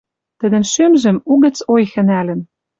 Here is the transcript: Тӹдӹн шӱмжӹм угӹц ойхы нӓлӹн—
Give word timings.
Тӹдӹн 0.39 0.63
шӱмжӹм 0.71 1.17
угӹц 1.31 1.57
ойхы 1.73 2.01
нӓлӹн— 2.07 2.41